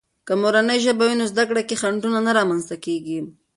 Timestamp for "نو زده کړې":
1.19-1.63